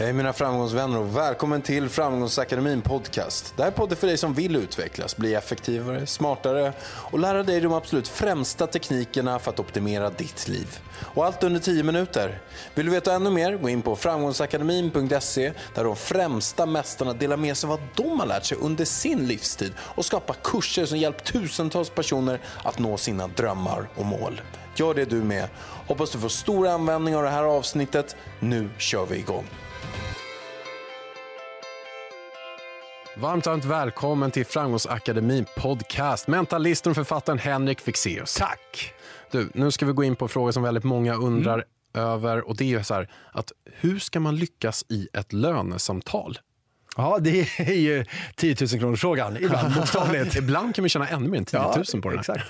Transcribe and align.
Hej 0.00 0.12
mina 0.12 0.32
framgångsvänner 0.32 0.98
och 0.98 1.16
välkommen 1.16 1.62
till 1.62 1.88
Framgångsakademin 1.88 2.82
podcast. 2.82 3.54
Det 3.56 3.62
här 3.62 3.70
är 3.70 3.74
podden 3.74 3.96
för 3.96 4.06
dig 4.06 4.16
som 4.16 4.34
vill 4.34 4.56
utvecklas, 4.56 5.16
bli 5.16 5.34
effektivare, 5.34 6.06
smartare 6.06 6.72
och 6.82 7.18
lära 7.18 7.42
dig 7.42 7.60
de 7.60 7.72
absolut 7.72 8.08
främsta 8.08 8.66
teknikerna 8.66 9.38
för 9.38 9.50
att 9.50 9.60
optimera 9.60 10.10
ditt 10.10 10.48
liv. 10.48 10.78
Och 11.00 11.26
allt 11.26 11.42
under 11.42 11.60
10 11.60 11.82
minuter. 11.82 12.40
Vill 12.74 12.86
du 12.86 12.92
veta 12.92 13.14
ännu 13.14 13.30
mer? 13.30 13.56
Gå 13.56 13.68
in 13.68 13.82
på 13.82 13.96
framgångsakademin.se 13.96 15.52
där 15.74 15.84
de 15.84 15.96
främsta 15.96 16.66
mästarna 16.66 17.12
delar 17.12 17.36
med 17.36 17.56
sig 17.56 17.68
vad 17.68 17.80
de 17.94 18.20
har 18.20 18.26
lärt 18.26 18.44
sig 18.44 18.58
under 18.60 18.84
sin 18.84 19.26
livstid 19.26 19.72
och 19.78 20.04
skapar 20.04 20.36
kurser 20.44 20.86
som 20.86 20.98
hjälpt 20.98 21.32
tusentals 21.32 21.90
personer 21.90 22.40
att 22.64 22.78
nå 22.78 22.96
sina 22.96 23.28
drömmar 23.28 23.88
och 23.96 24.06
mål. 24.06 24.40
Gör 24.76 24.94
det 24.94 25.04
du 25.04 25.16
med. 25.16 25.48
Hoppas 25.86 26.10
du 26.10 26.18
får 26.18 26.28
stor 26.28 26.68
användning 26.68 27.16
av 27.16 27.22
det 27.22 27.30
här 27.30 27.44
avsnittet. 27.44 28.16
Nu 28.38 28.70
kör 28.78 29.06
vi 29.06 29.16
igång. 29.16 29.44
Varmt, 33.20 33.46
varmt 33.46 33.64
välkommen 33.64 34.30
till 34.30 34.46
Framgångsakademin 34.46 35.46
podcast. 35.56 36.28
Mentalisten 36.28 36.90
och 36.90 36.96
författaren 36.96 37.38
Henrik 37.38 37.80
Fexeus. 37.80 38.34
Tack. 38.34 38.92
Du, 39.30 39.50
nu 39.54 39.70
ska 39.70 39.86
vi 39.86 39.92
gå 39.92 40.04
in 40.04 40.16
på 40.16 40.24
en 40.24 40.28
fråga 40.28 40.52
som 40.52 40.62
väldigt 40.62 40.84
många 40.84 41.14
undrar 41.14 41.54
mm. 41.54 42.08
över. 42.08 42.48
Och 42.48 42.56
det 42.56 42.74
är 42.74 42.82
så 42.82 42.94
här, 42.94 43.10
att 43.32 43.52
hur 43.64 43.98
ska 43.98 44.20
man 44.20 44.36
lyckas 44.36 44.84
i 44.88 45.08
ett 45.12 45.32
lönesamtal? 45.32 46.38
Ja, 46.96 47.18
det 47.20 47.40
är 47.58 47.72
ju 47.74 48.04
10 48.34 48.56
000 48.60 48.68
kronors 48.68 49.00
frågan 49.00 49.36
ibland 49.36 49.74
bokstavligt. 49.76 50.36
ibland 50.36 50.74
kan 50.74 50.82
man 50.82 50.88
tjäna 50.88 51.08
ännu 51.08 51.28
mer 51.28 51.38
än 51.38 51.44
10 51.44 51.60
000 51.60 51.84
ja, 51.92 52.00
på 52.02 52.10
det. 52.10 52.18
Exakt. 52.18 52.44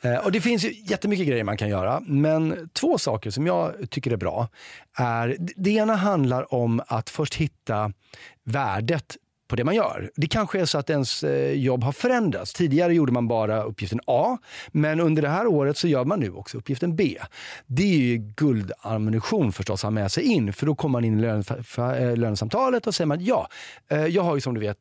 Eh, 0.00 0.16
och 0.16 0.32
det 0.32 0.40
finns 0.40 0.64
ju 0.64 0.72
jättemycket 0.84 1.26
grejer 1.26 1.44
man 1.44 1.56
kan 1.56 1.68
göra, 1.68 2.02
men 2.06 2.68
två 2.72 2.98
saker 2.98 3.30
som 3.30 3.46
jag 3.46 3.74
tycker 3.90 4.10
är 4.10 4.16
bra 4.16 4.48
är, 4.98 5.36
det 5.38 5.70
ena 5.70 5.96
handlar 5.96 6.54
om 6.54 6.82
att 6.86 7.10
först 7.10 7.34
hitta 7.34 7.92
värdet 8.44 9.16
på 9.48 9.56
det 9.56 9.64
man 9.64 9.74
gör. 9.74 10.10
Det 10.16 10.26
kanske 10.26 10.60
är 10.60 10.64
så 10.64 10.78
att 10.78 10.90
ens 10.90 11.24
eh, 11.24 11.52
jobb 11.52 11.84
har 11.84 11.92
förändrats. 11.92 12.52
Tidigare 12.52 12.94
gjorde 12.94 13.12
man 13.12 13.28
bara 13.28 13.62
uppgiften 13.62 14.00
A, 14.06 14.38
men 14.68 15.00
under 15.00 15.22
det 15.22 15.28
här 15.28 15.46
året 15.46 15.76
så 15.76 15.88
gör 15.88 16.04
man 16.04 16.20
nu 16.20 16.30
också 16.30 16.58
uppgiften 16.58 16.96
B. 16.96 17.18
Det 17.66 17.82
är 17.82 17.98
ju 17.98 18.16
guldammunition 18.16 19.52
förstås 19.52 19.80
att 19.80 19.82
ha 19.82 19.90
med 19.90 20.12
sig 20.12 20.24
in, 20.24 20.52
för 20.52 20.66
då 20.66 20.74
kommer 20.74 20.92
man 20.92 21.04
in 21.04 21.18
i 21.18 21.22
lön, 21.22 21.44
eh, 21.78 22.16
lönesamtalet 22.16 22.86
och 22.86 22.94
säger 22.94 23.06
man 23.06 23.24
ja, 23.24 23.48
eh, 23.90 24.06
jag 24.06 24.22
har 24.22 24.34
ju 24.34 24.40
som 24.40 24.54
du 24.54 24.60
vet 24.60 24.78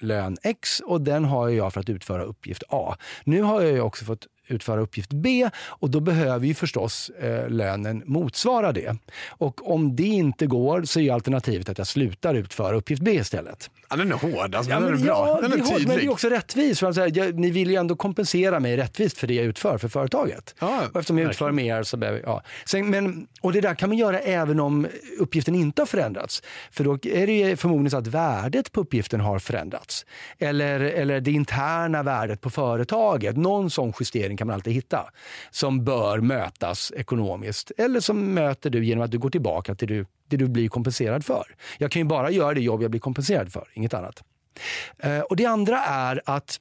lön 0.00 0.36
X 0.42 0.80
och 0.80 1.00
den 1.00 1.24
har 1.24 1.48
jag 1.48 1.72
för 1.72 1.80
att 1.80 1.88
utföra 1.88 2.22
uppgift 2.22 2.62
A. 2.68 2.96
Nu 3.24 3.42
har 3.42 3.62
jag 3.62 3.86
också 3.86 4.04
fått 4.04 4.26
utföra 4.48 4.80
uppgift 4.80 5.12
B 5.12 5.50
och 5.56 5.90
då 5.90 6.00
behöver 6.00 6.46
ju 6.46 6.54
förstås 6.54 7.08
eh, 7.08 7.48
lönen 7.48 8.02
motsvara 8.06 8.72
det. 8.72 8.96
Och 9.28 9.70
om 9.70 9.96
det 9.96 10.02
inte 10.02 10.46
går 10.46 10.82
så 10.82 11.00
är 11.00 11.12
alternativet 11.12 11.68
att 11.68 11.78
jag 11.78 11.86
slutar 11.86 12.34
utföra 12.34 12.76
uppgift 12.76 13.02
B 13.02 13.12
istället. 13.14 13.70
Ja, 13.90 13.96
den 13.96 14.12
är 14.12 14.16
hård, 14.16 14.54
alltså, 14.54 14.72
ja, 14.72 14.80
men, 14.80 14.90
den 14.90 15.00
är 15.00 15.04
bra. 15.04 15.28
Ja, 15.28 15.48
den 15.48 15.52
är, 15.52 15.56
är 15.56 15.60
tydlig. 15.60 15.88
Men 15.88 15.96
det 15.96 16.04
är 16.04 16.10
också 16.10 16.28
rättvis. 16.28 16.80
För 16.80 16.86
att 16.86 16.94
säga, 16.94 17.32
ni 17.34 17.50
vill 17.50 17.70
ju 17.70 17.76
ändå 17.76 17.96
kompensera 17.96 18.60
mig 18.60 18.76
rättvist 18.76 19.18
för 19.18 19.26
det 19.26 19.34
jag 19.34 19.44
utför 19.44 19.78
för 19.78 19.88
företaget. 19.88 20.54
Ja, 20.60 20.80
och 20.92 20.96
eftersom 20.96 21.18
jag 21.18 21.30
utför 21.30 21.52
mer 21.52 21.82
så 21.82 21.96
behöver 21.96 22.20
ja. 22.24 22.42
Sen, 22.66 22.90
men, 22.90 23.26
Och 23.40 23.52
det 23.52 23.60
där 23.60 23.74
kan 23.74 23.88
man 23.88 23.98
göra 23.98 24.18
även 24.18 24.60
om 24.60 24.86
uppgiften 25.18 25.54
inte 25.54 25.82
har 25.82 25.86
förändrats. 25.86 26.42
För 26.70 26.84
då 26.84 26.98
är 27.02 27.26
det 27.26 27.56
förmodligen 27.60 27.90
så 27.90 27.96
att 27.96 28.06
värdet 28.06 28.72
på 28.72 28.80
uppgiften 28.80 29.20
har 29.20 29.38
förändrats. 29.38 30.06
Eller, 30.38 30.80
eller 30.80 31.20
det 31.20 31.30
interna 31.30 32.02
värdet 32.02 32.40
på 32.40 32.50
företaget. 32.50 33.36
Någon 33.36 33.70
sån 33.70 33.92
justering 34.00 34.37
kan 34.38 34.46
man 34.46 34.54
alltid 34.54 34.72
hitta. 34.72 35.10
Som 35.50 35.84
bör 35.84 36.20
mötas 36.20 36.92
ekonomiskt. 36.96 37.72
Eller 37.78 38.00
som 38.00 38.34
möter 38.34 38.70
du 38.70 38.84
genom 38.84 39.04
att 39.04 39.10
du 39.10 39.18
går 39.18 39.30
tillbaka 39.30 39.74
till 39.74 39.88
du, 39.88 40.06
det 40.28 40.36
du 40.36 40.48
blir 40.48 40.68
kompenserad 40.68 41.24
för. 41.24 41.44
Jag 41.78 41.90
kan 41.90 42.00
ju 42.00 42.08
bara 42.08 42.30
göra 42.30 42.54
det 42.54 42.60
jobb 42.60 42.82
jag 42.82 42.90
blir 42.90 43.00
kompenserad 43.00 43.52
för, 43.52 43.68
inget 43.74 43.94
annat. 43.94 44.22
Eh, 44.98 45.20
och 45.20 45.36
Det 45.36 45.46
andra 45.46 45.84
är 45.84 46.22
att 46.24 46.60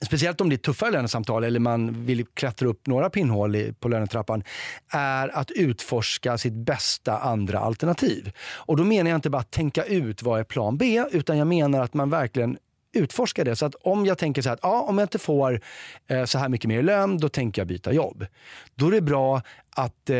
speciellt 0.00 0.40
om 0.40 0.48
det 0.48 0.54
är 0.54 0.58
tuffare 0.58 0.90
lönesamtal 0.90 1.44
eller 1.44 1.60
man 1.60 2.06
vill 2.06 2.26
klättra 2.26 2.68
upp 2.68 2.86
några 2.86 3.10
pinnhål 3.10 3.74
på 3.80 3.88
lönetrappan, 3.88 4.44
är 4.88 5.28
att 5.36 5.50
utforska 5.50 6.38
sitt 6.38 6.52
bästa 6.52 7.18
andra 7.18 7.58
alternativ. 7.58 8.32
Och 8.54 8.76
då 8.76 8.84
menar 8.84 9.10
jag 9.10 9.18
inte 9.18 9.30
bara 9.30 9.38
att 9.38 9.50
tänka 9.50 9.84
ut 9.84 10.22
vad 10.22 10.40
är 10.40 10.44
plan 10.44 10.76
B, 10.76 11.04
utan 11.12 11.38
jag 11.38 11.46
menar 11.46 11.82
att 11.82 11.94
man 11.94 12.10
verkligen 12.10 12.58
utforska 12.98 13.44
det. 13.44 13.56
Så 13.56 13.66
att 13.66 13.74
om 13.74 14.06
jag 14.06 14.18
tänker 14.18 14.42
så 14.42 14.48
här, 14.48 14.54
att 14.54 14.60
ja, 14.62 14.80
om 14.80 14.98
jag 14.98 15.04
inte 15.04 15.18
får 15.18 15.60
eh, 16.06 16.24
så 16.24 16.38
här 16.38 16.48
mycket 16.48 16.68
mer 16.68 16.82
lön, 16.82 17.18
då 17.18 17.28
tänker 17.28 17.60
jag 17.60 17.68
byta 17.68 17.92
jobb. 17.92 18.26
Då 18.74 18.86
är 18.86 18.90
det 18.90 19.00
bra 19.00 19.42
att 19.76 20.10
eh, 20.10 20.16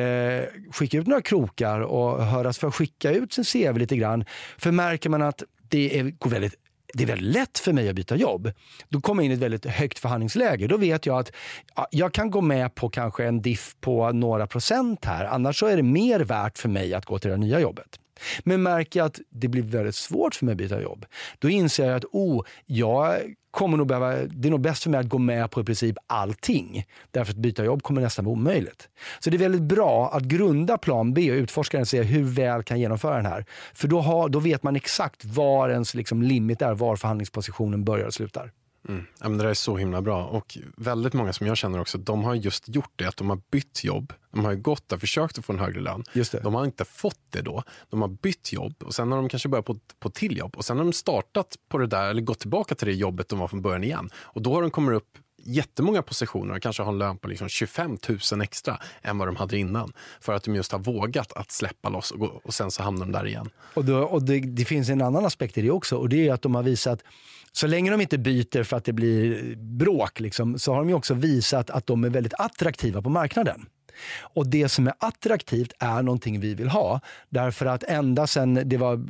skicka 0.72 0.98
ut 0.98 1.06
några 1.06 1.22
krokar 1.22 1.80
och 1.80 2.26
höras 2.26 2.58
för 2.58 2.68
att 2.68 2.74
skicka 2.74 3.10
ut 3.10 3.32
sin 3.32 3.44
CV 3.44 3.78
lite 3.78 3.96
grann. 3.96 4.24
För 4.58 4.70
märker 4.70 5.10
man 5.10 5.22
att 5.22 5.42
det 5.68 5.98
är, 5.98 6.04
går 6.04 6.30
väldigt 6.30 6.54
det 6.94 7.02
är 7.02 7.06
väldigt 7.06 7.34
lätt 7.34 7.58
för 7.58 7.72
mig 7.72 7.88
att 7.88 7.94
byta 7.94 8.16
jobb. 8.16 8.52
Då 8.88 9.00
kommer 9.00 9.22
jag 9.22 9.24
in 9.24 9.30
i 9.30 9.34
ett 9.34 9.40
väldigt 9.40 9.66
högt 9.66 9.98
förhandlingsläge. 9.98 10.66
Då 10.66 10.76
vet 10.76 11.06
jag 11.06 11.18
att 11.18 11.30
jag 11.90 12.12
kan 12.12 12.30
gå 12.30 12.40
med 12.40 12.74
på 12.74 12.88
kanske 12.88 13.24
en 13.24 13.42
diff 13.42 13.76
på 13.80 14.12
några 14.12 14.46
procent 14.46 15.04
här. 15.04 15.24
Annars 15.24 15.58
så 15.58 15.66
är 15.66 15.76
det 15.76 15.82
mer 15.82 16.20
värt 16.20 16.58
för 16.58 16.68
mig 16.68 16.94
att 16.94 17.06
gå 17.06 17.18
till 17.18 17.30
det 17.30 17.36
nya 17.36 17.60
jobbet. 17.60 17.98
Men 18.44 18.62
märker 18.62 19.00
jag 19.00 19.06
att 19.06 19.20
det 19.30 19.48
blir 19.48 19.62
väldigt 19.62 19.94
svårt 19.94 20.34
för 20.34 20.44
mig 20.44 20.52
att 20.52 20.58
byta 20.58 20.82
jobb, 20.82 21.06
då 21.38 21.48
inser 21.48 21.86
jag 21.86 21.96
att 21.96 22.04
oh, 22.12 22.44
jag 22.66 23.20
kommer 23.56 23.76
nog 23.76 23.86
behöva, 23.86 24.16
det 24.16 24.48
är 24.48 24.50
nog 24.50 24.60
bäst 24.60 24.82
för 24.82 24.90
mig 24.90 25.00
att 25.00 25.08
gå 25.08 25.18
med 25.18 25.50
på 25.50 25.60
i 25.60 25.64
princip 25.64 25.96
allting. 26.06 26.84
Därför 27.10 27.32
att 27.32 27.36
byta 27.36 27.64
jobb 27.64 27.82
kommer 27.82 28.00
nästan 28.00 28.24
vara 28.24 28.32
omöjligt. 28.32 28.88
Så 29.20 29.30
det 29.30 29.36
är 29.36 29.38
väldigt 29.38 29.62
bra 29.62 30.10
att 30.12 30.22
grunda 30.22 30.78
plan 30.78 31.14
B 31.14 31.30
och 31.30 31.36
utforska 31.36 31.76
den 31.76 31.82
och 31.82 31.88
se 31.88 32.02
hur 32.02 32.24
väl 32.24 32.62
kan 32.62 32.76
jag 32.76 32.82
genomföra 32.82 33.16
den 33.16 33.26
här. 33.26 33.44
För 33.74 33.88
då, 33.88 34.00
har, 34.00 34.28
då 34.28 34.38
vet 34.38 34.62
man 34.62 34.76
exakt 34.76 35.24
var 35.24 35.68
ens 35.68 35.94
liksom 35.94 36.22
limit 36.22 36.62
är, 36.62 36.74
var 36.74 36.96
förhandlingspositionen 36.96 37.84
börjar 37.84 38.06
och 38.06 38.14
slutar. 38.14 38.52
Mm. 38.88 39.04
Ja, 39.20 39.28
men 39.28 39.38
det 39.38 39.44
där 39.44 39.50
är 39.50 39.54
så 39.54 39.76
himla 39.76 40.02
bra. 40.02 40.24
Och 40.24 40.58
väldigt 40.76 41.12
många 41.12 41.32
som 41.32 41.46
jag 41.46 41.56
känner 41.56 41.80
också, 41.80 41.98
de 41.98 42.24
har 42.24 42.34
just 42.34 42.68
gjort 42.68 42.92
det 42.96 43.06
att 43.06 43.16
de 43.16 43.30
har 43.30 43.40
bytt 43.50 43.84
jobb. 43.84 44.12
De 44.32 44.44
har 44.44 44.54
gått 44.54 44.88
där, 44.88 44.98
försökt 44.98 45.38
att 45.38 45.44
få 45.44 45.52
en 45.52 45.58
högre 45.58 45.80
lön. 45.80 46.04
De 46.42 46.54
har 46.54 46.64
inte 46.64 46.84
fått 46.84 47.20
det 47.30 47.42
då. 47.42 47.62
De 47.90 48.00
har 48.00 48.08
bytt 48.08 48.52
jobb 48.52 48.82
och 48.82 48.94
sen 48.94 49.12
har 49.12 49.18
de 49.18 49.28
kanske 49.28 49.48
börjat 49.48 49.66
på, 49.66 49.76
på 49.98 50.10
till 50.10 50.36
jobb. 50.36 50.56
Och 50.56 50.64
sen 50.64 50.76
har 50.76 50.84
de 50.84 50.92
startat 50.92 51.56
på 51.68 51.78
det 51.78 51.86
där, 51.86 52.10
eller 52.10 52.22
gått 52.22 52.38
tillbaka 52.38 52.74
till 52.74 52.88
det 52.88 52.94
jobbet 52.94 53.28
de 53.28 53.38
var 53.38 53.48
från 53.48 53.62
början 53.62 53.84
igen. 53.84 54.10
Och 54.16 54.42
då 54.42 54.54
har 54.54 54.62
de 54.62 54.70
kommit 54.70 54.96
upp 54.96 55.18
jättemånga 55.46 56.02
positioner 56.02 56.54
och 56.54 56.62
kanske 56.62 56.82
har 56.82 56.92
en 56.92 56.98
lön 56.98 57.18
på 57.18 57.28
liksom 57.28 57.48
25 57.48 57.98
000 58.32 58.42
extra 58.42 58.78
än 59.02 59.18
vad 59.18 59.28
de 59.28 59.36
hade 59.36 59.58
innan. 59.58 59.92
För 60.20 60.32
att 60.32 60.44
de 60.44 60.54
just 60.54 60.72
har 60.72 60.78
vågat 60.78 61.32
att 61.32 61.50
släppa 61.50 61.88
loss 61.88 62.10
och, 62.10 62.18
gå, 62.18 62.40
och 62.44 62.54
sen 62.54 62.70
så 62.70 62.82
hamnar 62.82 63.06
de 63.06 63.12
där 63.12 63.26
igen. 63.26 63.50
Och, 63.74 63.84
då, 63.84 63.98
och 63.98 64.22
det, 64.22 64.40
det, 64.40 64.64
finns 64.64 64.88
en 64.88 65.02
annan 65.02 65.24
aspekt 65.24 65.58
i 65.58 65.62
det 65.62 65.70
också 65.70 65.96
och 65.96 66.08
det 66.08 66.28
är 66.28 66.32
att 66.32 66.42
de 66.42 66.54
har 66.54 66.62
visat 66.62 67.02
så 67.52 67.66
länge 67.66 67.90
de 67.90 68.00
inte 68.00 68.18
byter 68.18 68.62
för 68.62 68.76
att 68.76 68.84
det 68.84 68.92
blir 68.92 69.54
bråk 69.56 70.20
liksom, 70.20 70.58
så 70.58 70.74
har 70.74 70.84
de 70.84 70.94
också 70.94 71.14
visat 71.14 71.70
att 71.70 71.86
de 71.86 72.04
är 72.04 72.10
väldigt 72.10 72.34
attraktiva 72.38 73.02
på 73.02 73.10
marknaden. 73.10 73.66
Och 74.20 74.46
det 74.46 74.68
som 74.68 74.86
är 74.86 74.94
attraktivt 74.98 75.72
är 75.78 76.02
någonting 76.02 76.40
vi 76.40 76.54
vill 76.54 76.68
ha. 76.68 77.00
Därför 77.28 77.66
att 77.66 77.82
ända 77.82 78.26
sen, 78.26 78.60
det 78.64 78.76
var, 78.76 79.06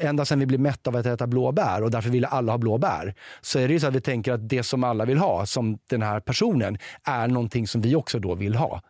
ända 0.00 0.24
sen 0.24 0.38
vi 0.38 0.46
blev 0.46 0.60
mätta 0.60 0.90
av 0.90 0.96
att 0.96 1.06
äta 1.06 1.26
blåbär 1.26 1.82
och 1.82 1.90
därför 1.90 2.10
ville 2.10 2.26
alla 2.26 2.52
ha 2.52 2.58
blåbär, 2.58 3.14
så 3.40 3.58
är 3.58 3.68
det 3.68 3.74
ju 3.74 3.80
så 3.80 3.86
att 3.86 3.94
vi 3.94 4.00
tänker 4.00 4.32
att 4.32 4.48
det 4.48 4.62
som 4.62 4.84
alla 4.84 5.04
vill 5.04 5.18
ha, 5.18 5.46
som 5.46 5.78
den 5.86 6.02
här 6.02 6.20
personen, 6.20 6.78
är 7.04 7.28
någonting 7.28 7.68
som 7.68 7.80
vi 7.80 7.94
också 7.94 8.18
då 8.18 8.34
vill 8.34 8.54
ha. 8.54 8.82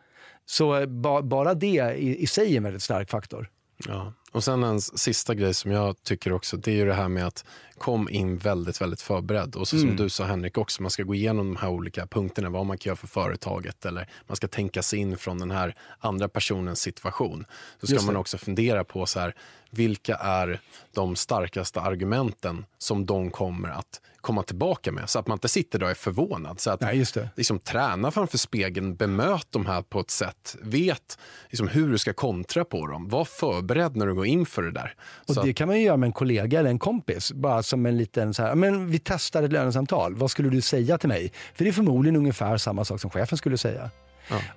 Så 0.47 0.77
eh, 0.81 0.87
ba, 0.87 1.23
bara 1.23 1.55
det 1.55 1.95
i, 1.97 2.23
i 2.23 2.27
sig 2.27 2.53
är 2.53 2.57
en 2.57 2.63
väldigt 2.63 2.83
stark 2.83 3.11
faktor. 3.11 3.49
Ja, 3.89 4.13
och 4.33 4.45
sen 4.45 4.65
en 4.65 4.81
sista 4.81 5.35
grej 5.35 5.55
som 5.55 5.71
jag 5.71 6.03
tycker 6.03 6.33
också, 6.33 6.57
det 6.57 6.71
är 6.71 6.75
ju 6.75 6.87
det 6.87 6.95
här 6.95 7.09
med 7.09 7.27
att 7.27 7.45
kom 7.81 8.09
in 8.09 8.39
väldigt, 8.39 8.81
väldigt 8.81 9.03
förberedd. 9.03 9.57
Och 9.57 9.69
så 9.69 9.77
mm. 9.77 9.89
som 9.89 9.97
du 9.97 10.11
sa 10.11 10.25
Henrik 10.25 10.59
också, 10.59 10.83
man 10.83 10.91
ska 10.91 11.03
gå 11.03 11.15
igenom 11.15 11.55
de 11.55 11.57
här 11.57 11.69
olika 11.69 12.07
punkterna, 12.07 12.51
vad 12.51 12.67
man 12.67 12.79
kan 12.79 12.91
göra 12.91 12.97
för 12.97 13.07
företaget 13.07 13.87
eller 13.87 14.09
man 14.27 14.37
ska 14.37 14.49
tänka 14.49 14.83
sig 14.83 14.99
in 14.99 15.19
från 15.19 15.39
den 15.39 15.51
här 15.51 15.75
andra 15.99 16.29
personens 16.29 16.81
situation. 16.81 17.45
Så 17.81 17.87
ska 17.87 18.03
man 18.03 18.17
också 18.17 18.39
fundera 18.39 18.85
på 18.85 19.07
så 19.07 19.21
här, 19.21 19.35
vilka 19.71 20.17
är 20.17 20.61
de 20.93 21.17
starkaste 21.17 21.81
argumenten 21.81 22.65
som 22.79 23.07
de 23.07 23.31
kommer 23.31 23.69
att 23.69 24.01
komma 24.21 24.43
tillbaka 24.43 24.93
med. 24.93 25.11
Så 25.11 25.19
att 25.19 25.27
man 25.27 25.37
inte 25.37 25.49
sitter 25.49 25.79
där 25.79 25.87
och 25.87 25.91
är 25.91 25.95
förvånad. 25.95 26.61
Så 26.61 26.71
att 26.71 26.81
Nej, 26.81 26.99
just 26.99 27.15
det. 27.15 27.29
Liksom, 27.37 27.59
träna 27.59 28.11
framför 28.11 28.39
spegeln, 28.39 28.97
bemöt 28.97 29.47
de 29.51 29.67
här 29.67 29.83
på 29.83 30.01
ett 30.01 30.11
sätt. 30.11 30.57
Vet 30.63 31.19
liksom, 31.49 31.69
hur 31.69 31.91
du 31.91 31.99
ska 31.99 32.13
kontra 32.13 32.65
på 32.65 32.87
dem. 32.87 33.09
Var 33.09 33.25
förberedd 33.25 33.97
när 33.97 34.07
du 34.07 34.15
går 34.21 34.27
in 34.27 34.47
för 34.47 34.63
det 34.63 34.71
där. 34.71 34.95
Och 35.29 35.35
så 35.35 35.43
det 35.43 35.53
kan 35.53 35.69
man 35.69 35.77
ju 35.79 35.85
göra 35.85 35.97
med 35.97 36.07
en 36.07 36.13
kollega 36.13 36.59
eller 36.59 36.71
en 36.71 36.79
kompis. 36.79 37.33
Bara 37.33 37.63
som 37.63 37.87
en 37.87 37.99
liten 37.99 38.35
så 38.35 38.43
här, 38.43 38.55
men 38.55 38.91
vi 38.91 38.99
testar 38.99 39.43
ett 39.43 39.53
lönesamtal. 39.53 40.15
Vad 40.15 40.31
skulle 40.31 40.49
du 40.49 40.61
säga 40.61 40.99
till 40.99 41.09
mig? 41.09 41.33
För 41.55 41.65
det 41.65 41.71
är 41.71 41.73
förmodligen 41.73 42.17
ungefär 42.17 42.57
samma 42.57 42.85
sak 42.85 43.01
som 43.01 43.11
chefen 43.11 43.39
skulle 43.39 43.59
säga. 43.59 43.91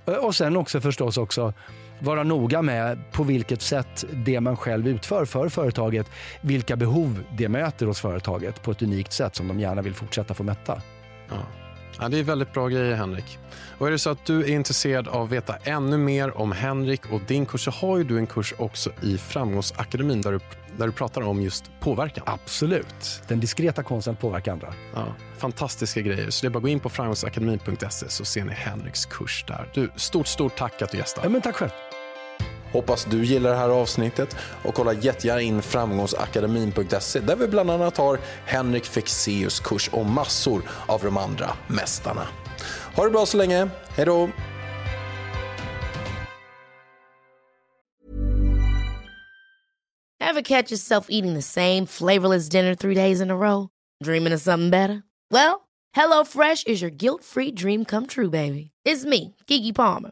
Ja. 0.05 0.17
Och 0.19 0.35
sen 0.35 0.57
också 0.57 0.81
förstås 0.81 1.17
också 1.17 1.53
vara 1.99 2.23
noga 2.23 2.61
med 2.61 3.11
på 3.11 3.23
vilket 3.23 3.61
sätt 3.61 4.05
det 4.11 4.39
man 4.39 4.57
själv 4.57 4.87
utför 4.87 5.25
för 5.25 5.49
företaget, 5.49 6.07
vilka 6.41 6.75
behov 6.75 7.23
det 7.37 7.49
möter 7.49 7.85
hos 7.85 7.99
företaget 7.99 8.63
på 8.63 8.71
ett 8.71 8.81
unikt 8.81 9.13
sätt 9.13 9.35
som 9.35 9.47
de 9.47 9.59
gärna 9.59 9.81
vill 9.81 9.93
fortsätta 9.93 10.33
få 10.33 10.43
mätta. 10.43 10.81
Ja. 11.29 11.62
Ja, 11.99 12.09
det 12.09 12.19
är 12.19 12.23
väldigt 12.23 12.53
bra 12.53 12.67
grejer 12.67 12.95
Henrik. 12.95 13.39
Och 13.77 13.87
är 13.87 13.91
det 13.91 13.99
så 13.99 14.09
att 14.09 14.25
du 14.25 14.43
är 14.43 14.49
intresserad 14.49 15.07
av 15.07 15.23
att 15.23 15.31
veta 15.31 15.55
ännu 15.63 15.97
mer 15.97 16.37
om 16.37 16.51
Henrik 16.51 17.11
och 17.11 17.21
din 17.27 17.45
kurs 17.45 17.65
så 17.65 17.71
har 17.71 17.97
ju 17.97 18.03
du 18.03 18.17
en 18.17 18.27
kurs 18.27 18.53
också 18.57 18.91
i 19.01 19.17
Framgångsakademin 19.17 20.21
där 20.21 20.31
du, 20.31 20.39
där 20.77 20.85
du 20.85 20.91
pratar 20.91 21.21
om 21.21 21.41
just 21.41 21.71
påverkan. 21.79 22.23
Absolut. 22.27 23.21
Den 23.27 23.39
diskreta 23.39 23.83
konsten 23.83 24.13
att 24.13 24.19
påverka 24.19 24.51
andra. 24.51 24.73
Ja, 24.93 25.05
fantastiska 25.37 26.01
grejer. 26.01 26.29
Så 26.29 26.45
det 26.45 26.47
är 26.47 26.49
bara 26.49 26.57
att 26.57 26.63
gå 26.63 26.69
in 26.69 26.79
på 26.79 26.89
framgångsakademin.se 26.89 28.09
så 28.09 28.25
ser 28.25 28.45
ni 28.45 28.53
Henriks 28.53 29.05
kurs 29.05 29.45
där. 29.47 29.69
Du, 29.73 29.89
stort, 29.95 30.27
stort 30.27 30.55
tack 30.55 30.81
att 30.81 30.91
du 30.91 30.97
gästade. 30.97 31.27
Ja, 31.27 31.29
men 31.31 31.41
tack 31.41 31.55
själv. 31.55 31.71
Hoppas 32.73 33.05
du 33.05 33.25
gillar 33.25 33.49
det 33.49 33.55
här 33.55 33.69
avsnittet 33.69 34.35
och 34.63 34.73
kolla 34.73 34.93
jättegärna 34.93 35.41
in 35.41 35.61
framgångsakademin.se 35.61 37.19
där 37.19 37.35
vi 37.35 37.47
bland 37.47 37.71
annat 37.71 37.97
har 37.97 38.19
Henrik 38.45 38.85
Fexeus 38.85 39.59
kurs 39.59 39.89
och 39.93 40.05
massor 40.05 40.61
av 40.87 41.01
de 41.03 41.17
andra 41.17 41.49
mästarna. 41.67 42.27
Ha 42.95 43.03
det 43.03 43.09
bra 43.09 43.25
så 43.25 43.37
länge. 43.37 43.69
Hej 43.95 44.05
då! 44.05 44.29
Have 50.19 50.43
catch 50.43 50.71
yourself 50.71 51.05
eating 51.09 51.35
the 51.35 51.41
same 51.41 51.85
flavorless 51.85 52.49
dinner 52.49 52.75
three 52.75 52.95
days 52.95 53.21
in 53.21 53.29
a 53.29 53.35
row? 53.35 53.69
Dreaming 54.03 54.33
of 54.33 54.41
something 54.41 54.69
better? 54.69 55.03
Well, 55.31 55.67
hello 55.91 56.23
fresh 56.23 56.63
is 56.65 56.81
your 56.81 56.91
guilt 56.91 57.23
free 57.23 57.51
dream 57.51 57.85
come 57.85 58.07
true 58.07 58.29
baby. 58.29 58.71
It's 58.83 59.05
me, 59.05 59.35
Gigi 59.47 59.73
Palmer. 59.73 60.11